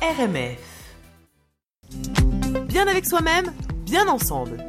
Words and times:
RMF. 0.00 0.94
Bien 2.68 2.86
avec 2.86 3.04
soi-même, 3.04 3.52
bien 3.84 4.06
ensemble. 4.06 4.64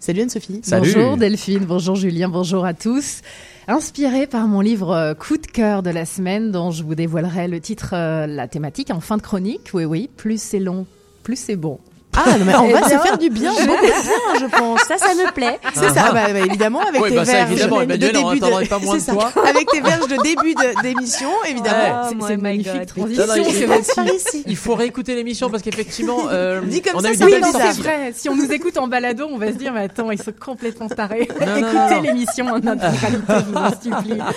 Salut 0.00 0.22
Anne-Sophie. 0.22 0.60
Salut. 0.64 0.92
Bonjour 0.92 1.16
Delphine, 1.16 1.64
bonjour 1.64 1.94
Julien, 1.94 2.28
bonjour 2.28 2.64
à 2.64 2.74
tous. 2.74 3.20
Inspiré 3.68 4.26
par 4.26 4.48
mon 4.48 4.60
livre 4.62 4.90
euh, 4.90 5.14
Coup 5.14 5.36
de 5.36 5.46
cœur 5.46 5.84
de 5.84 5.90
la 5.90 6.06
semaine, 6.06 6.50
dont 6.50 6.72
je 6.72 6.82
vous 6.82 6.96
dévoilerai 6.96 7.46
le 7.46 7.60
titre, 7.60 7.90
euh, 7.92 8.26
la 8.26 8.48
thématique 8.48 8.90
en 8.90 8.98
fin 8.98 9.16
de 9.16 9.22
chronique. 9.22 9.70
Oui, 9.72 9.84
oui, 9.84 10.10
plus 10.16 10.42
c'est 10.42 10.58
long, 10.58 10.84
plus 11.22 11.36
c'est 11.36 11.56
bon. 11.56 11.78
Ah, 12.26 12.38
non, 12.38 12.44
mais 12.44 12.54
on 12.56 12.66
Eh 12.68 12.72
va 12.72 12.82
se 12.82 12.88
bien, 12.88 12.98
faire 13.00 13.18
du 13.18 13.30
bien, 13.30 13.52
je- 13.58 13.66
beaucoup 13.66 13.86
de 13.86 13.90
bien, 13.90 14.40
je 14.40 14.46
pense. 14.58 14.80
Ça, 14.82 14.98
ça 14.98 15.14
me 15.14 15.32
plaît. 15.32 15.58
C'est 15.74 15.88
ça, 15.90 16.12
bah, 16.12 16.26
bah, 16.32 16.40
évidemment, 16.40 16.80
avec 16.80 17.02
tes 17.02 17.14
bah 17.14 17.22
verges 17.22 17.50
évidemment, 17.52 17.80
de 17.80 17.84
début 17.96 18.16
attendrait 18.16 18.66
pas 18.66 18.78
moins 18.78 18.94
de 18.94 19.00
c'est 19.00 19.06
ça. 19.06 19.12
toi. 19.12 19.32
Avec 19.48 19.68
tes 19.68 19.80
verges 19.80 20.08
de 20.08 20.16
début 20.22 20.54
d'émission, 20.82 21.28
évidemment. 21.48 22.08
Oh, 22.12 22.24
c'est 22.26 22.36
magnifique 22.36 22.86
transition. 22.86 23.26
Non, 23.26 23.36
non, 23.36 24.14
il- 24.46 24.56
faut 24.56 24.74
réécouter 24.74 25.14
l'émission 25.14 25.50
parce 25.50 25.62
qu'effectivement, 25.62 26.18
euh, 26.30 26.60
Dit 26.62 26.82
comme 26.82 26.96
on 26.96 27.00
ça, 27.00 27.08
a 27.08 27.12
eu 27.12 27.16
Oui, 27.24 27.34
c'est 27.52 27.82
vrai. 27.82 28.12
Si 28.14 28.28
on 28.28 28.34
nous 28.36 28.50
écoute 28.52 28.76
en 28.78 28.88
balado, 28.88 29.26
on 29.30 29.38
va 29.38 29.48
se 29.48 29.56
dire, 29.58 29.72
mais 29.72 29.82
attends, 29.84 30.10
ils 30.10 30.20
sont 30.22 30.32
complètement 30.38 30.88
tarés. 30.88 31.28
Non, 31.40 31.46
non, 31.46 31.56
Écoutez 31.88 32.00
l'émission 32.08 32.46
en 32.46 32.56
intégralité, 32.56 33.22
je 33.28 33.44
vous 33.44 33.56
en 33.56 33.70
supplie. 33.70 34.18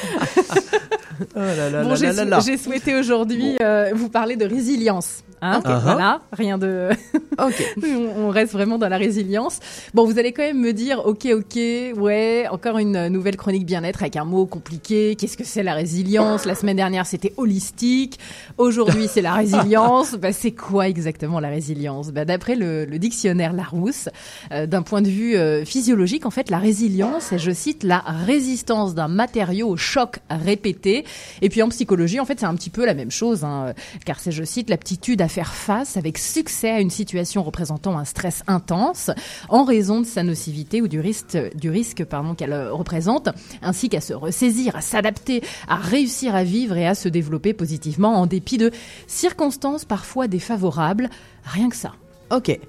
Oh 1.35 1.39
là 1.39 1.69
là 1.69 1.83
Bon, 1.83 1.95
j'ai 2.43 2.57
souhaité 2.57 2.95
aujourd'hui 2.95 3.55
euh, 3.61 3.91
vous 3.93 4.09
parler 4.09 4.35
de 4.35 4.45
résilience. 4.45 5.23
Hein, 5.41 5.59
Ok. 5.59 5.65
Uh-huh. 5.65 5.81
Voilà, 5.81 6.21
rien 6.31 6.57
de. 6.57 6.89
Ok. 7.39 7.63
on 7.83 8.25
on 8.25 8.29
reste 8.29 8.51
vraiment 8.51 8.77
dans 8.77 8.89
la 8.89 8.97
résilience. 8.97 9.59
Bon, 9.93 10.05
vous 10.05 10.19
allez 10.19 10.31
quand 10.33 10.43
même 10.43 10.59
me 10.59 10.73
dire, 10.73 11.01
ok, 11.05 11.27
ok, 11.33 11.57
ouais, 11.97 12.45
encore 12.51 12.77
une 12.77 13.07
nouvelle 13.07 13.37
chronique 13.37 13.65
bien-être 13.65 14.01
avec 14.03 14.17
un 14.17 14.25
mot 14.25 14.45
compliqué. 14.45 15.15
Qu'est-ce 15.15 15.37
que 15.37 15.45
c'est 15.45 15.63
la 15.63 15.73
résilience? 15.73 16.45
La 16.45 16.55
semaine 16.55 16.75
dernière, 16.75 17.05
c'était 17.07 17.33
holistique. 17.37 18.19
Aujourd'hui, 18.57 19.07
c'est 19.07 19.21
la 19.21 19.33
résilience. 19.33 20.15
Bah, 20.21 20.33
c'est 20.33 20.51
quoi 20.51 20.87
exactement 20.87 21.39
la 21.39 21.49
résilience? 21.49 22.11
Bah, 22.11 22.25
D'après 22.25 22.55
le, 22.55 22.85
le 22.85 22.99
dictionnaire 22.99 23.53
Larousse, 23.53 24.09
euh, 24.51 24.67
d'un 24.67 24.83
point 24.83 25.01
de 25.01 25.09
vue 25.09 25.35
euh, 25.35 25.65
physiologique, 25.65 26.25
en 26.25 26.31
fait, 26.31 26.49
la 26.51 26.59
résilience, 26.59 27.33
je 27.35 27.51
cite, 27.51 27.83
la 27.83 27.99
résistance 27.99 28.93
d'un 28.93 29.07
matériau 29.07 29.69
au 29.69 29.77
choc 29.77 30.19
répété. 30.29 31.05
Et 31.41 31.49
puis 31.49 31.63
en 31.63 31.69
psychologie, 31.69 32.19
en 32.19 32.25
fait, 32.25 32.39
c'est 32.39 32.45
un 32.45 32.55
petit 32.55 32.69
peu 32.69 32.85
la 32.85 32.93
même 32.93 33.09
chose, 33.09 33.43
hein, 33.43 33.73
car 34.05 34.19
c'est, 34.19 34.31
je 34.31 34.43
cite, 34.43 34.69
l'aptitude 34.69 35.21
à 35.21 35.27
faire 35.31 35.53
face 35.53 35.97
avec 35.97 36.17
succès 36.17 36.69
à 36.69 36.79
une 36.79 36.89
situation 36.89 37.41
représentant 37.43 37.97
un 37.97 38.05
stress 38.05 38.43
intense 38.47 39.09
en 39.49 39.63
raison 39.63 40.01
de 40.01 40.05
sa 40.05 40.23
nocivité 40.23 40.81
ou 40.81 40.87
du 40.87 40.99
risque, 40.99 41.37
du 41.55 41.69
risque 41.69 42.03
qu'elle 42.37 42.53
euh, 42.53 42.73
représente, 42.73 43.29
ainsi 43.61 43.89
qu'à 43.89 44.01
se 44.01 44.13
ressaisir, 44.13 44.75
à 44.75 44.81
s'adapter, 44.81 45.41
à 45.67 45.77
réussir 45.77 46.35
à 46.35 46.43
vivre 46.43 46.77
et 46.77 46.85
à 46.85 46.95
se 46.95 47.09
développer 47.09 47.53
positivement 47.53 48.15
en 48.15 48.25
dépit 48.25 48.57
de 48.57 48.71
circonstances 49.07 49.85
parfois 49.85 50.27
défavorables. 50.27 51.09
Rien 51.45 51.69
que 51.69 51.75
ça. 51.75 51.93
Ok. 52.29 52.59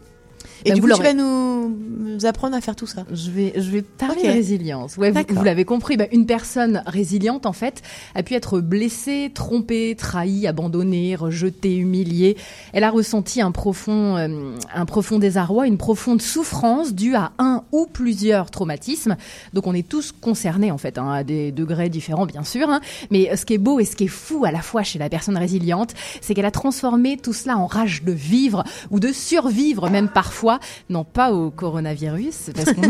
Et 0.64 0.70
Ben, 0.70 0.74
du 0.74 0.80
coup, 0.80 0.88
tu 0.94 1.02
vas 1.02 1.14
nous 1.14 1.76
nous 1.98 2.26
apprendre 2.26 2.54
à 2.56 2.60
faire 2.60 2.76
tout 2.76 2.86
ça. 2.86 3.04
Je 3.12 3.30
vais, 3.30 3.52
je 3.56 3.70
vais 3.70 3.82
parler 3.82 4.22
de 4.22 4.28
résilience. 4.28 4.96
Ouais, 4.96 5.10
vous 5.10 5.44
l'avez 5.44 5.64
compris. 5.64 5.96
Bah, 5.96 6.04
une 6.12 6.26
personne 6.26 6.82
résiliente, 6.86 7.46
en 7.46 7.52
fait, 7.52 7.82
a 8.14 8.22
pu 8.22 8.34
être 8.34 8.60
blessée, 8.60 9.30
trompée, 9.34 9.94
trahie, 9.96 10.46
abandonnée, 10.46 11.16
rejetée, 11.16 11.76
humiliée. 11.76 12.36
Elle 12.72 12.84
a 12.84 12.90
ressenti 12.90 13.40
un 13.40 13.50
profond, 13.50 14.16
euh, 14.16 14.54
un 14.74 14.84
profond 14.86 15.18
désarroi, 15.18 15.66
une 15.66 15.78
profonde 15.78 16.20
souffrance 16.22 16.92
due 16.94 17.14
à 17.14 17.32
un 17.38 17.62
ou 17.72 17.86
plusieurs 17.86 18.50
traumatismes. 18.50 19.16
Donc, 19.52 19.66
on 19.66 19.74
est 19.74 19.88
tous 19.88 20.12
concernés, 20.12 20.70
en 20.70 20.78
fait, 20.78 20.98
hein, 20.98 21.10
à 21.10 21.24
des 21.24 21.50
degrés 21.52 21.88
différents, 21.88 22.26
bien 22.26 22.44
sûr. 22.44 22.68
hein. 22.70 22.80
Mais 23.10 23.34
ce 23.36 23.44
qui 23.44 23.54
est 23.54 23.58
beau 23.58 23.80
et 23.80 23.84
ce 23.84 23.96
qui 23.96 24.04
est 24.04 24.08
fou 24.08 24.44
à 24.44 24.50
la 24.52 24.60
fois 24.62 24.82
chez 24.82 24.98
la 24.98 25.08
personne 25.08 25.36
résiliente, 25.36 25.94
c'est 26.20 26.34
qu'elle 26.34 26.44
a 26.44 26.50
transformé 26.50 27.16
tout 27.16 27.32
cela 27.32 27.56
en 27.58 27.66
rage 27.66 28.02
de 28.04 28.12
vivre 28.12 28.64
ou 28.90 29.00
de 29.00 29.12
survivre, 29.12 29.88
même 29.90 30.08
parfois, 30.08 30.51
non 30.90 31.04
pas 31.04 31.32
au 31.32 31.50
coronavirus, 31.50 32.50
parce 32.54 32.72
qu'on 32.72 32.82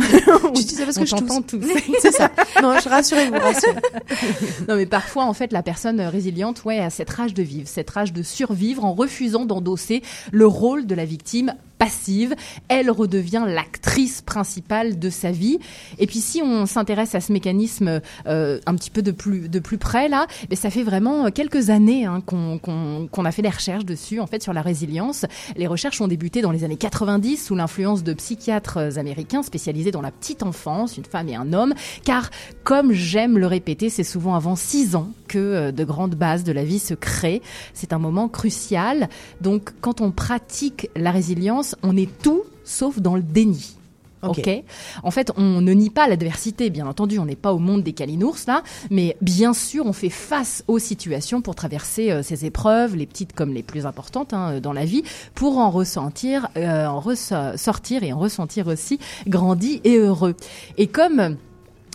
Tu 0.53 0.65
dis 0.65 0.75
ça 0.75 0.85
parce 0.85 0.97
on 0.97 1.01
que 1.01 1.07
je 1.07 1.17
tousse. 1.17 1.27
t'entend 1.29 1.43
tous. 1.43 1.65
C'est 2.01 2.13
ça. 2.13 2.31
Non, 2.63 2.75
je 2.83 2.89
rassurez-vous, 2.89 3.39
rassurez. 3.39 3.75
non, 4.69 4.77
mais 4.77 4.87
parfois, 4.87 5.25
en 5.25 5.33
fait, 5.33 5.53
la 5.53 5.63
personne 5.63 6.01
résiliente, 6.01 6.65
ouais, 6.65 6.79
a 6.79 6.91
cette 6.91 7.11
rage 7.11 7.35
de 7.35 7.43
vivre, 7.43 7.69
cette 7.69 7.91
rage 7.91 8.13
de 8.13 8.23
survivre 8.23 8.85
en 8.85 8.93
refusant 8.95 9.45
d'endosser 9.45 10.03
le 10.31 10.47
rôle 10.47 10.87
de 10.87 10.95
la 10.95 11.05
victime 11.05 11.55
passive. 11.83 12.37
Elle 12.69 12.93
redevient 12.93 13.43
l'actrice 13.45 14.23
principale 14.23 15.01
de 15.01 15.11
sa 15.11 15.33
vie. 15.33 15.59
Et 15.99 16.07
puis, 16.07 16.21
si 16.21 16.41
on 16.41 16.65
s'intéresse 16.65 17.17
à 17.17 17.21
ce 17.21 17.33
mécanisme 17.33 18.01
euh, 18.27 18.61
un 18.67 18.75
petit 18.77 18.91
peu 18.91 19.03
de 19.03 19.11
plus 19.11 19.49
de 19.49 19.59
plus 19.59 19.79
près 19.79 20.09
là, 20.09 20.29
ben, 20.49 20.55
ça 20.55 20.71
fait 20.71 20.85
vraiment 20.85 21.29
quelques 21.33 21.71
années 21.71 22.05
hein, 22.05 22.21
qu'on 22.21 23.25
a 23.25 23.33
fait 23.33 23.43
des 23.43 23.49
recherches 23.49 23.85
dessus, 23.85 24.21
en 24.21 24.29
fait, 24.29 24.45
sur 24.45 24.53
la 24.53 24.63
résilience. 24.63 25.27
Les 25.57 25.67
recherches 25.67 26.01
ont 26.01 26.07
débuté 26.07 26.41
dans 26.41 26.53
les 26.53 26.63
années 26.63 26.77
90 26.77 27.37
sous 27.45 27.57
l'influence 27.57 28.05
de 28.05 28.13
psychiatres 28.13 28.97
américains 28.97 29.43
spécialisés 29.43 29.91
dans 29.91 30.03
la 30.03 30.13
petite 30.13 30.45
enfance, 30.45 30.97
une 30.97 31.05
femme 31.05 31.29
et 31.29 31.35
un 31.35 31.53
homme, 31.53 31.75
car 32.05 32.31
comme 32.63 32.93
j'aime 32.93 33.39
le 33.39 33.49
répéter, 33.49 33.91
c'est 33.91 34.05
souvent 34.05 34.37
avant 34.37 34.55
6 34.55 34.95
ans 34.95 35.11
que 35.33 35.39
euh, 35.39 35.73
de 35.73 35.85
grandes 35.85 36.15
bases 36.15 36.45
de 36.45 36.53
la 36.53 36.65
vie 36.65 36.79
se 36.91 36.95
créent. 36.95 37.43
C'est 37.75 37.93
un 37.93 37.99
moment 37.99 38.29
crucial. 38.29 39.09
Donc, 39.41 39.73
quand 39.81 40.01
on 40.01 40.11
pratique 40.11 40.91
la 40.97 41.11
résilience, 41.11 41.75
on 41.83 41.97
est 41.97 42.11
tout 42.23 42.43
sauf 42.65 43.01
dans 43.01 43.17
le 43.17 43.23
déni. 43.23 43.77
Ok. 44.25 44.39
Ok. 44.39 44.63
En 45.03 45.11
fait, 45.11 45.33
on 45.37 45.61
ne 45.61 45.73
nie 45.73 45.91
pas 45.91 46.07
l'adversité, 46.07 46.71
bien 46.71 46.87
entendu. 46.87 47.19
On 47.19 47.25
n'est 47.25 47.35
pas 47.35 47.53
au 47.53 47.59
monde 47.59 47.83
des 47.83 47.93
calinours 47.93 48.37
là, 48.47 48.63
mais 48.89 49.17
bien 49.21 49.53
sûr, 49.53 49.85
on 49.85 49.93
fait 49.93 50.11
face 50.11 50.63
aux 50.69 50.79
situations 50.79 51.43
pour 51.43 51.57
traverser 51.57 52.13
euh, 52.13 52.23
ces 52.23 52.45
épreuves, 52.45 52.95
les 52.95 53.07
petites 53.07 53.33
comme 53.33 53.53
les 53.53 53.65
plus 53.65 53.85
importantes 53.85 54.33
hein, 54.33 54.61
dans 54.61 54.73
la 54.73 54.85
vie, 54.85 55.03
pour 55.35 55.59
en 55.59 55.71
ressentir, 55.71 56.49
euh, 56.57 56.87
en 56.87 57.01
ressa- 57.01 57.57
sortir 57.57 58.05
et 58.05 58.13
en 58.13 58.19
ressentir 58.21 58.69
aussi 58.69 59.01
grandi 59.27 59.81
et 59.83 59.97
heureux. 59.97 60.37
Et 60.79 60.87
comme 60.87 61.37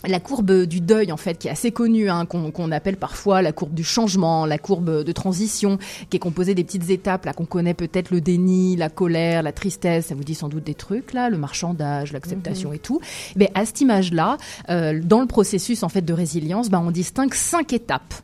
la 0.06 0.20
courbe 0.20 0.64
du 0.64 0.80
deuil, 0.80 1.10
en 1.10 1.16
fait, 1.16 1.38
qui 1.38 1.48
est 1.48 1.50
assez 1.50 1.72
connue, 1.72 2.08
hein, 2.08 2.24
qu'on 2.26 2.72
appelle 2.72 2.96
parfois 2.96 3.42
la 3.42 3.52
courbe 3.52 3.74
du 3.74 3.82
changement, 3.82 4.46
la 4.46 4.58
courbe 4.58 5.02
de 5.02 5.12
transition, 5.12 5.78
qui 6.08 6.16
est 6.16 6.20
composée 6.20 6.54
des 6.54 6.62
petites 6.62 6.90
étapes, 6.90 7.24
là, 7.24 7.32
qu'on 7.32 7.46
connaît 7.46 7.74
peut-être 7.74 8.10
le 8.10 8.20
déni, 8.20 8.76
la 8.76 8.90
colère, 8.90 9.42
la 9.42 9.52
tristesse, 9.52 10.06
ça 10.06 10.14
vous 10.14 10.24
dit 10.24 10.36
sans 10.36 10.48
doute 10.48 10.64
des 10.64 10.74
trucs, 10.74 11.12
là, 11.12 11.30
le 11.30 11.38
marchandage, 11.38 12.12
l'acceptation 12.12 12.72
et 12.72 12.78
tout. 12.78 13.00
Mais 13.34 13.50
à 13.54 13.66
cette 13.66 13.80
image-là, 13.80 14.36
euh, 14.70 15.00
dans 15.02 15.20
le 15.20 15.26
processus, 15.26 15.82
en 15.82 15.88
fait, 15.88 16.02
de 16.02 16.12
résilience, 16.12 16.70
bah, 16.70 16.80
on 16.84 16.90
distingue 16.90 17.34
cinq 17.34 17.72
étapes. 17.72 18.14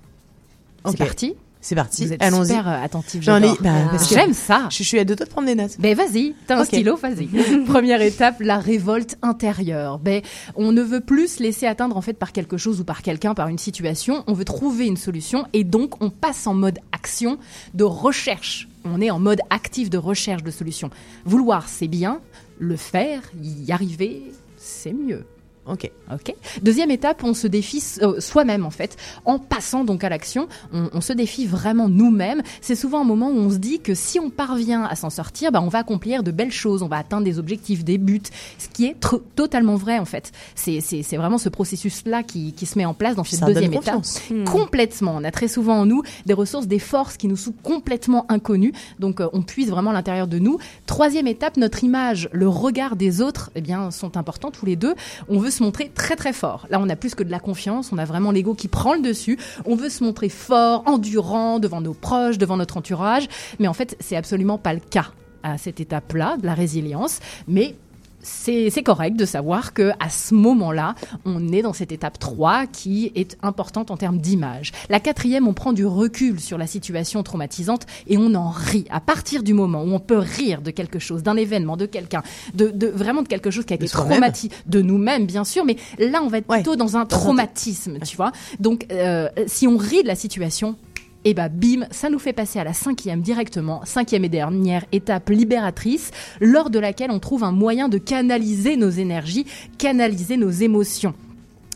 C'est 0.87 0.99
parti. 0.99 1.35
C'est 1.65 1.75
parti. 1.75 2.05
Vous 2.05 2.13
êtes 2.13 2.23
Allons-y. 2.23 2.49
super 2.49 2.69
euh, 2.69 2.85
attentif. 2.85 3.23
J'en 3.23 3.39
ai. 3.39 3.47
j'adore. 3.47 3.57
bah, 3.63 3.71
parce 3.91 4.07
que 4.07 4.15
J'aime 4.15 4.35
ça. 4.35 4.69
Je, 4.71 4.77
je 4.77 4.83
suis 4.83 4.99
à 4.99 5.05
deux 5.07 5.17
doigts 5.17 5.25
de 5.25 5.31
prendre 5.31 5.47
des 5.47 5.55
notes. 5.55 5.77
Ben 5.79 5.97
vas-y, 5.97 6.35
t'as 6.47 6.59
un 6.61 6.65
stylo, 6.67 6.95
vas-y. 6.97 7.27
Première 7.67 8.03
étape, 8.03 8.37
la 8.41 8.59
révolte 8.59 9.17
intérieure. 9.23 9.99
Ben 9.99 10.21
on 10.57 10.73
ne 10.73 10.83
veut 10.83 11.01
plus 11.01 11.37
se 11.37 11.43
laisser 11.43 11.67
atteindre 11.67 11.97
en 11.97 12.03
fait 12.03 12.13
par 12.13 12.33
quelque 12.33 12.59
chose 12.59 12.81
ou 12.81 12.85
par 12.85 13.01
quelqu'un, 13.01 13.33
par 13.33 13.49
une 13.49 13.57
situation. 13.57 14.25
On 14.27 14.35
veut 14.35 14.45
trouver 14.45 14.87
une 14.87 14.99
solution 14.99 15.47
et 15.55 15.65
donc 15.65 16.03
on 16.03 16.11
passe 16.11 16.47
en 16.47 16.53
mode 16.53 16.81
action 16.93 17.39
de 17.73 17.85
recherche. 17.85 18.69
On 18.85 19.01
est 19.01 19.11
en 19.11 19.19
mode 19.19 19.41
actif 19.49 19.89
de 19.89 19.97
recherche 19.97 20.43
de 20.43 20.51
solutions. 20.51 20.91
Vouloir, 21.25 21.67
c'est 21.67 21.89
bien. 21.89 22.21
Le 22.59 22.77
faire, 22.77 23.23
y 23.43 23.73
arriver, 23.73 24.33
c'est 24.59 24.93
mieux. 24.93 25.25
Ok. 25.67 25.91
Ok. 26.13 26.35
Deuxième 26.63 26.91
étape, 26.91 27.23
on 27.25 27.33
se 27.35 27.47
défie 27.47 27.83
euh, 28.03 28.21
soi-même 28.21 28.67
en 28.67 28.71
fait, 28.71 28.97
en 29.25 29.39
passant 29.39 29.85
donc 29.85 30.05
à 30.05 30.09
l'action. 30.11 30.47
On, 30.73 30.91
on 30.93 31.01
se 31.01 31.13
défie 31.15 31.47
vraiment 31.47 31.89
nous-mêmes. 31.89 32.43
C'est 32.61 32.75
souvent 32.75 33.01
un 33.01 33.05
moment 33.05 33.29
où 33.31 33.37
on 33.39 33.51
se 33.51 33.57
dit 33.57 33.81
que 33.81 33.95
si 33.95 34.21
on 34.21 34.29
parvient 34.31 34.85
à 34.85 34.95
s'en 34.97 35.11
sortir, 35.11 35.53
bah, 35.53 35.63
on 35.63 35.69
va 35.69 35.79
accomplir 35.79 36.23
de 36.23 36.31
belles 36.31 36.53
choses, 36.53 36.83
on 36.83 36.89
va 36.89 36.99
atteindre 36.99 37.25
des 37.25 37.39
objectifs, 37.39 37.83
des 37.85 37.97
buts, 37.99 38.21
ce 38.59 38.69
qui 38.69 38.85
est 38.87 38.97
totalement 39.35 39.77
vrai 39.77 39.99
en 39.99 40.05
fait. 40.05 40.33
C'est 40.55 40.81
c'est- 40.81 41.03
c'est 41.03 41.17
vraiment 41.17 41.39
ce 41.39 41.49
processus-là 41.49 42.23
qui, 42.23 42.53
qui 42.53 42.67
se 42.67 42.79
met 42.79 42.85
en 42.85 42.95
place 42.95 43.17
dans 43.17 43.25
cette 43.25 43.41
Ça 43.41 43.47
donne 43.47 43.55
deuxième 43.55 43.73
étape. 43.73 43.95
confiance. 43.95 44.21
Complètement. 44.45 45.15
On 45.17 45.25
a 45.25 45.31
très 45.31 45.49
souvent 45.49 45.79
en 45.81 45.87
nous 45.87 46.03
des 46.27 46.35
ressources, 46.35 46.67
des 46.67 46.79
forces 46.79 47.17
qui 47.17 47.27
nous 47.27 47.37
sont 47.37 47.55
complètement 47.63 48.27
inconnues. 48.29 48.73
Donc, 48.99 49.21
euh, 49.21 49.29
on 49.33 49.43
puise 49.43 49.71
vraiment 49.71 49.91
à 49.91 49.95
l'intérieur 49.95 50.27
de 50.27 50.39
nous. 50.39 50.59
Troisième 50.87 51.27
étape, 51.27 51.57
notre 51.57 51.85
image, 51.85 52.29
le 52.33 52.49
regard 52.49 52.97
des 52.97 53.21
autres, 53.23 53.51
eh 53.55 53.61
bien, 53.61 53.91
sont 53.91 54.17
importants 54.17 54.51
tous 54.51 54.67
les 54.67 54.77
deux. 54.77 54.95
On 55.29 55.39
veut 55.39 55.51
se 55.55 55.63
montrer 55.63 55.91
très 55.95 56.17
très 56.17 56.33
fort. 56.33 56.67
Là, 56.71 56.79
on 56.81 56.89
a 56.89 56.97
plus 56.97 57.15
que 57.15 57.23
de 57.23 57.31
la 57.31 57.41
confiance. 57.41 57.93
On 57.93 57.99
a 57.99 58.05
vraiment 58.05 58.31
l'ego 58.31 58.55
qui 58.55 58.69
prend 58.69 58.95
le 58.95 59.01
dessus. 59.01 59.39
On 59.65 59.77
veut 59.77 59.89
se 59.89 60.05
montrer 60.05 60.29
fort, 60.29 60.83
endurant 60.87 61.59
devant 61.59 61.81
nos 61.81 61.95
proches, 61.95 62.39
devant 62.39 62.57
notre 62.57 62.77
entourage. 62.77 63.29
Mais 63.59 63.69
en 63.69 63.73
fait, 63.73 63.97
c'est 64.01 64.17
absolument 64.17 64.59
pas 64.59 64.75
le 64.75 64.81
cas 64.81 65.13
à 65.43 65.59
cette 65.59 65.79
étape-là 65.79 66.37
de 66.39 66.47
la 66.47 66.55
résilience. 66.55 67.21
Mais 67.47 67.77
c'est 68.25 68.83
correct 68.83 69.17
de 69.17 69.25
savoir 69.25 69.75
que 69.75 69.93
à 70.01 70.09
ce 70.09 70.35
moment-là, 70.35 70.95
on 71.25 71.53
est 71.53 71.63
dans 71.63 71.73
cette 71.75 71.93
étape 71.93 72.19
3 72.19 72.67
qui 72.67 73.13
est 73.15 73.37
importante 73.43 73.91
en 73.91 73.97
termes 73.97 74.19
d'image. 74.19 74.73
La 74.89 74.99
quatrième, 74.99 75.47
on 75.47 75.53
prend 75.53 75.73
du 75.73 75.85
recul 75.87 76.41
sur 76.41 76.57
la 76.59 76.67
situation 76.67 77.23
traumatisante 77.23 77.87
et 78.07 78.17
on 78.19 78.35
en 78.35 78.49
rit. 78.51 78.87
À 78.91 79.01
partir 79.01 79.43
du 79.43 79.53
moment 79.55 79.83
où 79.83 79.93
on 79.93 80.01
peut 80.01 80.19
rire 80.19 80.63
de 80.63 80.71
quelque 80.71 80.99
chose, 80.99 81.23
d'un 81.23 81.37
événement, 81.37 81.77
de 81.77 81.87
quelqu'un, 81.87 82.23
de, 82.55 82.71
de 82.71 82.87
vraiment 82.87 83.23
de 83.23 83.29
quelque 83.29 83.51
chose 83.51 83.65
qui 83.67 83.75
a 83.75 83.77
été 83.77 83.87
traumatisé, 83.89 84.51
de 84.67 84.81
nous-mêmes 84.81 85.27
bien 85.27 85.45
sûr, 85.45 85.65
mais 85.65 85.77
là 85.99 86.21
on 86.23 86.29
va 86.29 86.39
être 86.39 86.49
Ouais. 86.49 86.57
plutôt 86.59 86.77
dans 86.77 86.97
un 86.97 87.05
Dans 87.05 87.17
un- 87.17 87.21
traumatisme, 87.21 87.99
tu 88.01 88.17
vois. 88.17 88.33
Donc 88.61 88.87
euh, 88.91 89.29
si 89.47 89.67
on 89.69 89.77
rit 89.77 90.03
de 90.03 90.09
la 90.09 90.15
situation, 90.15 90.77
et 91.25 91.35
bah 91.35 91.49
bim, 91.49 91.87
ça 91.91 92.11
nous 92.11 92.19
fait 92.19 92.33
passer 92.33 92.59
à 92.59 92.65
la 92.65 92.73
cinquième 92.73 93.21
directement, 93.21 93.83
cinquième 93.85 94.25
et 94.25 94.29
dernière 94.29 94.85
étape 94.93 95.31
libératrice, 95.31 96.11
lors 96.41 96.71
de 96.71 96.79
laquelle 96.79 97.11
on 97.11 97.19
trouve 97.19 97.45
un 97.45 97.53
moyen 97.53 97.89
de 97.89 97.99
canaliser 97.99 98.77
nos 98.77 98.91
énergies, 98.91 99.47
canaliser 99.79 100.37
nos 100.37 100.51
émotions. 100.51 101.15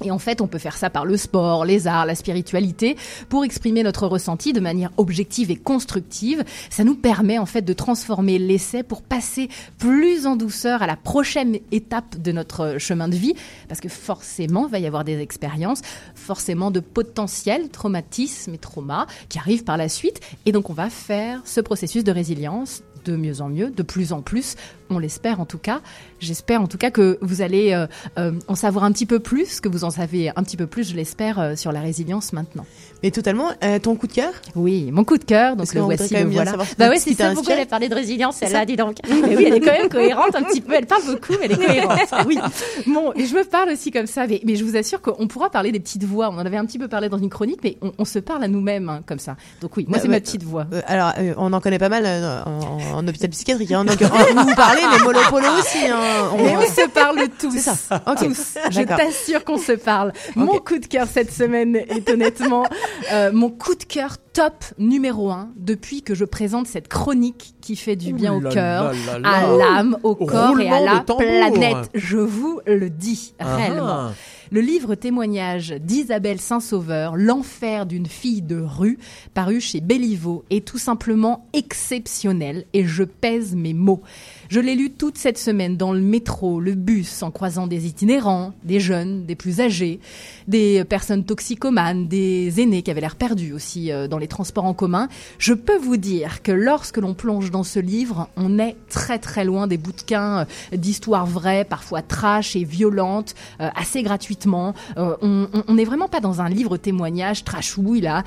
Et 0.04 0.10
en 0.10 0.18
fait, 0.18 0.40
on 0.40 0.46
peut 0.46 0.58
faire 0.58 0.76
ça 0.76 0.90
par 0.90 1.04
le 1.04 1.16
sport, 1.16 1.64
les 1.64 1.86
arts, 1.86 2.06
la 2.06 2.14
spiritualité, 2.14 2.96
pour 3.28 3.44
exprimer 3.44 3.82
notre 3.82 4.06
ressenti 4.06 4.52
de 4.52 4.60
manière 4.60 4.90
objective 4.96 5.50
et 5.50 5.56
constructive. 5.56 6.44
Ça 6.70 6.84
nous 6.84 6.94
permet 6.94 7.38
en 7.38 7.46
fait 7.46 7.62
de 7.62 7.72
transformer 7.72 8.38
l'essai 8.38 8.82
pour 8.82 9.02
passer 9.02 9.48
plus 9.78 10.26
en 10.26 10.36
douceur 10.36 10.82
à 10.82 10.86
la 10.86 10.96
prochaine 10.96 11.58
étape 11.72 12.20
de 12.20 12.32
notre 12.32 12.78
chemin 12.78 13.08
de 13.08 13.16
vie, 13.16 13.34
parce 13.68 13.80
que 13.80 13.88
forcément, 13.88 14.66
il 14.66 14.72
va 14.72 14.78
y 14.78 14.86
avoir 14.86 15.04
des 15.04 15.20
expériences, 15.20 15.82
forcément 16.14 16.70
de 16.70 16.80
potentiels 16.80 17.68
traumatismes 17.68 18.54
et 18.54 18.58
traumas 18.58 19.06
qui 19.28 19.38
arrivent 19.38 19.64
par 19.64 19.76
la 19.76 19.88
suite. 19.88 20.20
Et 20.46 20.52
donc, 20.52 20.70
on 20.70 20.74
va 20.74 20.90
faire 20.90 21.42
ce 21.44 21.60
processus 21.60 22.04
de 22.04 22.12
résilience 22.12 22.82
de 23.10 23.16
mieux 23.16 23.40
en 23.40 23.48
mieux, 23.48 23.70
de 23.70 23.82
plus 23.82 24.12
en 24.12 24.20
plus, 24.20 24.56
on 24.90 24.98
l'espère 24.98 25.40
en 25.40 25.46
tout 25.46 25.58
cas. 25.58 25.80
J'espère 26.20 26.60
en 26.60 26.66
tout 26.66 26.78
cas 26.78 26.90
que 26.90 27.18
vous 27.20 27.42
allez 27.42 27.72
euh, 27.72 27.86
euh, 28.18 28.32
en 28.48 28.54
savoir 28.54 28.84
un 28.84 28.92
petit 28.92 29.06
peu 29.06 29.20
plus, 29.20 29.60
que 29.60 29.68
vous 29.68 29.84
en 29.84 29.90
savez 29.90 30.30
un 30.34 30.42
petit 30.42 30.56
peu 30.56 30.66
plus, 30.66 30.90
je 30.90 30.96
l'espère, 30.96 31.38
euh, 31.38 31.56
sur 31.56 31.72
la 31.72 31.80
résilience 31.80 32.32
maintenant. 32.32 32.66
Mais 33.02 33.12
totalement, 33.12 33.50
ton 33.82 33.94
coup 33.94 34.08
de 34.08 34.12
cœur? 34.12 34.32
Oui, 34.56 34.90
mon 34.90 35.04
coup 35.04 35.18
de 35.18 35.24
cœur, 35.24 35.54
donc 35.54 35.72
le 35.72 35.80
voici, 35.82 36.14
le 36.14 36.24
voilà. 36.24 36.56
Bah 36.78 36.88
ouais, 36.88 36.98
c'est 36.98 37.14
ça, 37.14 37.30
pourquoi 37.32 37.54
elle 37.54 37.60
a 37.60 37.66
parlé 37.66 37.88
de 37.88 37.94
résilience, 37.94 38.36
celle-là, 38.36 38.64
dis 38.64 38.74
donc. 38.74 38.96
mais 39.08 39.36
oui, 39.36 39.44
elle 39.46 39.54
est 39.54 39.60
quand 39.60 39.72
même 39.72 39.88
cohérente 39.88 40.34
un 40.34 40.42
petit 40.42 40.60
peu, 40.60 40.74
elle 40.74 40.86
parle 40.86 41.04
beaucoup, 41.06 41.34
mais 41.38 41.46
elle 41.46 41.52
est 41.52 41.66
cohérente. 41.66 41.98
Oui. 42.26 42.36
Bon, 42.86 43.12
et 43.14 43.26
je 43.26 43.34
me 43.34 43.44
parle 43.44 43.70
aussi 43.70 43.92
comme 43.92 44.06
ça, 44.06 44.26
mais, 44.26 44.56
je 44.56 44.64
vous 44.64 44.76
assure 44.76 45.00
qu'on 45.00 45.28
pourra 45.28 45.50
parler 45.50 45.70
des 45.70 45.78
petites 45.78 46.02
voix. 46.02 46.28
On 46.30 46.34
en 46.34 46.44
avait 46.44 46.56
un 46.56 46.66
petit 46.66 46.78
peu 46.78 46.88
parlé 46.88 47.08
dans 47.08 47.18
une 47.18 47.30
chronique, 47.30 47.60
mais 47.62 47.78
on, 47.98 48.04
se 48.04 48.18
parle 48.18 48.42
à 48.42 48.48
nous-mêmes 48.48 48.88
hein, 48.88 49.02
comme 49.06 49.20
ça. 49.20 49.36
Donc 49.60 49.76
oui, 49.76 49.86
moi 49.88 49.98
c'est 50.00 50.08
ma 50.08 50.20
petite 50.20 50.42
voix. 50.42 50.66
alors, 50.86 51.12
on 51.36 51.52
en 51.52 51.60
connaît 51.60 51.78
pas 51.78 51.88
mal 51.88 52.04
en, 52.46 52.96
en, 52.96 52.97
hôpital 53.06 53.30
psychiatrique, 53.30 53.72
hein, 53.72 53.84
donc 53.84 54.00
vous 54.02 54.54
parlez, 54.54 54.82
mais 54.90 55.04
Molopolo 55.04 55.48
aussi. 55.58 55.86
Hein. 55.86 56.30
On... 56.32 56.38
Et 56.38 56.56
on 56.56 56.62
se 56.62 56.88
parle 56.88 57.28
tous. 57.38 57.52
C'est 57.52 57.60
ça. 57.60 57.98
Tous. 58.18 58.54
Je 58.70 58.82
t'assure 58.82 59.44
qu'on 59.44 59.58
se 59.58 59.72
parle. 59.72 60.12
Mon 60.34 60.58
coup 60.58 60.78
de 60.78 60.86
cœur 60.86 61.06
cette 61.12 61.32
semaine 61.32 61.76
est 61.76 62.08
honnêtement 62.10 62.64
euh, 63.12 63.30
mon 63.32 63.50
coup 63.50 63.74
de 63.74 63.84
cœur 63.84 64.16
top 64.32 64.64
numéro 64.78 65.30
un 65.30 65.50
depuis 65.56 66.02
que 66.02 66.14
je 66.14 66.24
présente 66.24 66.66
cette 66.66 66.88
chronique 66.88 67.54
qui 67.60 67.76
fait 67.76 67.96
du 67.96 68.12
bien 68.12 68.32
au 68.34 68.40
cœur, 68.40 68.92
à 69.24 69.46
l'âme, 69.46 69.96
au 70.02 70.14
corps 70.14 70.60
et 70.60 70.70
à 70.70 70.80
la 70.80 71.00
planète. 71.00 71.90
Je 71.94 72.18
vous 72.18 72.60
le 72.66 72.90
dis 72.90 73.34
ah. 73.40 74.10
Le 74.50 74.62
livre 74.62 74.94
témoignage 74.94 75.74
d'Isabelle 75.78 76.40
Saint-Sauveur, 76.40 77.16
L'enfer 77.16 77.84
d'une 77.84 78.06
fille 78.06 78.40
de 78.40 78.58
rue, 78.58 78.98
paru 79.34 79.60
chez 79.60 79.82
Béliveau, 79.82 80.42
est 80.48 80.66
tout 80.66 80.78
simplement 80.78 81.46
exceptionnel 81.52 82.64
et 82.72 82.86
je 82.86 83.04
pèse 83.04 83.54
mes 83.54 83.74
mots. 83.74 84.00
Je 84.48 84.60
l'ai 84.60 84.74
lu 84.74 84.90
toute 84.90 85.18
cette 85.18 85.36
semaine 85.36 85.76
dans 85.76 85.92
le 85.92 86.00
métro, 86.00 86.60
le 86.60 86.74
bus, 86.74 87.22
en 87.22 87.30
croisant 87.30 87.66
des 87.66 87.86
itinérants, 87.86 88.54
des 88.64 88.80
jeunes, 88.80 89.26
des 89.26 89.34
plus 89.34 89.60
âgés, 89.60 90.00
des 90.46 90.82
personnes 90.84 91.24
toxicomanes, 91.24 92.08
des 92.08 92.62
aînés 92.62 92.80
qui 92.80 92.90
avaient 92.90 93.02
l'air 93.02 93.16
perdus 93.16 93.52
aussi 93.52 93.92
euh, 93.92 94.08
dans 94.08 94.16
les 94.16 94.28
transports 94.28 94.64
en 94.64 94.72
commun. 94.72 95.08
Je 95.38 95.52
peux 95.52 95.76
vous 95.76 95.98
dire 95.98 96.42
que 96.42 96.52
lorsque 96.52 96.96
l'on 96.96 97.12
plonge 97.12 97.50
dans 97.50 97.64
ce 97.64 97.80
livre, 97.80 98.30
on 98.36 98.58
est 98.58 98.76
très 98.88 99.18
très 99.18 99.44
loin 99.44 99.66
des 99.66 99.76
bouquins 99.76 100.46
euh, 100.72 100.76
d'histoires 100.76 101.26
vraies, 101.26 101.66
parfois 101.66 102.00
trash 102.00 102.56
et 102.56 102.64
violentes, 102.64 103.34
euh, 103.60 103.68
assez 103.76 104.02
gratuitement. 104.38 104.74
on 104.96 105.74
n'est 105.74 105.84
vraiment 105.84 106.08
pas 106.08 106.20
dans 106.20 106.40
un 106.40 106.48
livre 106.48 106.76
témoignage 106.76 107.44
trashouille 107.44 108.00
là, 108.00 108.24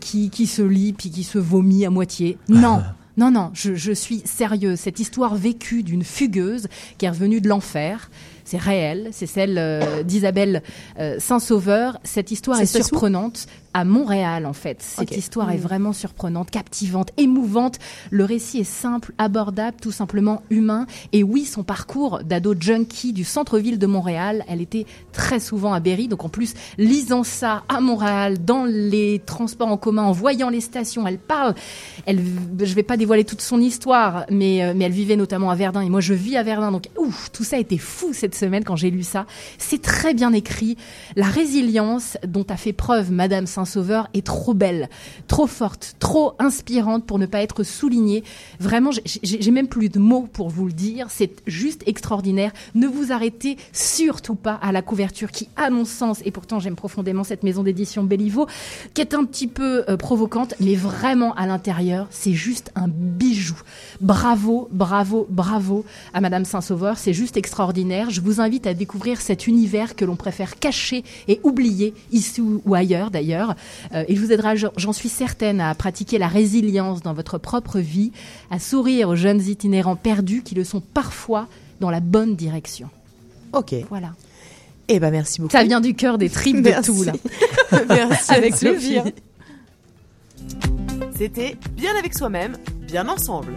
qui, 0.00 0.30
qui 0.30 0.46
se 0.46 0.62
lit 0.62 0.92
puis 0.92 1.10
qui 1.10 1.24
se 1.24 1.38
vomit 1.38 1.84
à 1.86 1.90
moitié. 1.90 2.38
Non. 2.48 2.82
Non, 3.16 3.32
non, 3.32 3.50
je, 3.52 3.74
je 3.74 3.90
suis 3.90 4.22
sérieuse. 4.24 4.78
Cette 4.78 5.00
histoire 5.00 5.34
vécue 5.34 5.82
d'une 5.82 6.04
fugueuse 6.04 6.68
qui 6.98 7.06
est 7.06 7.10
revenue 7.10 7.40
de 7.40 7.48
l'enfer, 7.48 8.10
c'est 8.48 8.56
réel, 8.56 9.10
c'est 9.12 9.26
celle 9.26 9.56
euh, 9.58 10.02
d'Isabelle 10.02 10.62
euh, 10.98 11.16
Saint-Sauveur. 11.18 11.98
Cette 12.02 12.30
histoire 12.30 12.58
est, 12.58 12.64
surprenante 12.64 13.46
à 13.74 13.84
Montréal 13.84 14.46
en 14.46 14.54
fait. 14.54 14.80
Cette 14.80 15.14
histoire 15.14 15.50
est 15.50 15.58
mmh. 15.58 15.60
vraiment 15.60 15.92
surprenante, 15.92 16.50
captivante, 16.50 17.10
émouvante. 17.18 17.78
Le 18.10 18.24
récit 18.24 18.60
est 18.60 18.64
simple, 18.64 19.12
abordable, 19.18 19.76
tout 19.82 19.92
simplement 19.92 20.42
humain. 20.48 20.86
Et 21.12 21.22
oui, 21.22 21.44
son 21.44 21.62
parcours 21.62 22.20
d'ado 22.24 22.54
junkie 22.58 23.12
du 23.12 23.22
centre-ville 23.22 23.78
de 23.78 23.86
Montréal, 23.86 24.44
elle 24.48 24.62
était 24.62 24.86
très 25.12 25.40
souvent 25.40 25.74
à 25.74 25.80
Berry. 25.80 26.08
Donc 26.08 26.24
en 26.24 26.30
plus, 26.30 26.54
lisant 26.78 27.24
ça 27.24 27.64
à 27.68 27.80
Montréal, 27.80 28.42
dans 28.42 28.64
les 28.64 29.20
transports 29.26 29.68
en 29.68 29.76
commun, 29.76 30.04
en 30.04 30.12
voyant 30.12 30.48
les 30.48 30.62
stations, 30.62 31.06
elle 31.06 31.18
parle. 31.18 31.54
Elle, 32.06 32.22
je 32.58 32.74
vais 32.74 32.82
pas 32.82 32.96
dévoiler 32.96 33.24
toute 33.24 33.42
son 33.42 33.60
histoire, 33.60 34.24
mais 34.30 34.64
euh, 34.64 34.72
mais 34.74 34.86
elle 34.86 34.92
vivait 34.92 35.16
notamment 35.16 35.50
à 35.50 35.54
Verdun 35.54 35.82
et 35.82 35.90
moi 35.90 36.00
je 36.00 36.14
vis 36.14 36.38
à 36.38 36.42
Verdun. 36.42 36.72
Donc 36.72 36.86
ouf, 36.96 37.30
tout 37.30 37.44
ça 37.44 37.56
a 37.56 37.58
été 37.58 37.76
fou 37.76 38.14
cette 38.14 38.37
semaine 38.38 38.64
quand 38.64 38.76
j'ai 38.76 38.90
lu 38.90 39.02
ça. 39.02 39.26
C'est 39.58 39.82
très 39.82 40.14
bien 40.14 40.32
écrit. 40.32 40.76
La 41.16 41.26
résilience 41.26 42.16
dont 42.26 42.46
a 42.48 42.56
fait 42.56 42.72
preuve 42.72 43.12
Madame 43.12 43.46
Saint-Sauveur 43.46 44.08
est 44.14 44.24
trop 44.24 44.54
belle, 44.54 44.88
trop 45.26 45.46
forte, 45.46 45.96
trop 45.98 46.34
inspirante 46.38 47.04
pour 47.04 47.18
ne 47.18 47.26
pas 47.26 47.42
être 47.42 47.62
soulignée. 47.62 48.24
Vraiment, 48.60 48.90
j'ai 49.04 49.50
même 49.50 49.68
plus 49.68 49.88
de 49.88 49.98
mots 49.98 50.28
pour 50.32 50.48
vous 50.48 50.66
le 50.66 50.72
dire. 50.72 51.06
C'est 51.10 51.32
juste 51.46 51.82
extraordinaire. 51.86 52.52
Ne 52.74 52.86
vous 52.86 53.12
arrêtez 53.12 53.56
surtout 53.72 54.34
pas 54.34 54.54
à 54.54 54.72
la 54.72 54.82
couverture 54.82 55.30
qui, 55.30 55.48
à 55.56 55.70
mon 55.70 55.84
sens, 55.84 56.20
et 56.24 56.30
pourtant 56.30 56.60
j'aime 56.60 56.76
profondément 56.76 57.24
cette 57.24 57.42
maison 57.42 57.62
d'édition 57.62 58.04
Béliveau, 58.04 58.46
qui 58.94 59.00
est 59.00 59.14
un 59.14 59.24
petit 59.24 59.48
peu 59.48 59.84
euh, 59.88 59.96
provocante, 59.96 60.54
mais 60.60 60.74
vraiment 60.74 61.34
à 61.34 61.46
l'intérieur, 61.46 62.06
c'est 62.10 62.32
juste 62.32 62.70
un 62.74 62.88
bijou. 62.88 63.56
Bravo, 64.00 64.68
bravo, 64.70 65.26
bravo 65.28 65.84
à 66.12 66.20
Madame 66.20 66.44
Saint-Sauveur. 66.44 66.98
C'est 66.98 67.12
juste 67.12 67.36
extraordinaire. 67.36 68.10
Je 68.10 68.20
vous 68.28 68.40
invite 68.40 68.66
à 68.66 68.74
découvrir 68.74 69.20
cet 69.20 69.46
univers 69.46 69.96
que 69.96 70.04
l'on 70.04 70.16
préfère 70.16 70.58
cacher 70.58 71.02
et 71.28 71.40
oublier 71.42 71.94
ici 72.12 72.40
ou 72.40 72.74
ailleurs 72.74 73.10
d'ailleurs. 73.10 73.56
Euh, 73.94 74.04
il 74.08 74.20
vous 74.20 74.32
aidera, 74.32 74.54
j'en 74.54 74.92
suis 74.92 75.08
certaine, 75.08 75.60
à 75.60 75.74
pratiquer 75.74 76.18
la 76.18 76.28
résilience 76.28 77.02
dans 77.02 77.14
votre 77.14 77.38
propre 77.38 77.78
vie, 77.78 78.12
à 78.50 78.58
sourire 78.58 79.08
aux 79.08 79.16
jeunes 79.16 79.40
itinérants 79.40 79.96
perdus 79.96 80.42
qui 80.42 80.54
le 80.54 80.64
sont 80.64 80.80
parfois 80.80 81.48
dans 81.80 81.90
la 81.90 82.00
bonne 82.00 82.36
direction. 82.36 82.90
Ok. 83.52 83.74
Voilà. 83.88 84.12
Eh 84.88 85.00
ben 85.00 85.10
merci 85.10 85.40
beaucoup. 85.40 85.52
Ça 85.52 85.64
vient 85.64 85.80
du 85.80 85.94
cœur 85.94 86.18
des 86.18 86.30
tripes 86.30 86.62
de 86.62 86.82
tout 86.82 87.02
là. 87.02 87.12
merci. 87.88 88.32
Avec 88.32 88.56
plaisir. 88.56 89.04
C'était 91.16 91.56
bien 91.76 91.96
avec 91.98 92.14
soi-même, 92.14 92.56
bien 92.86 93.08
ensemble. 93.08 93.54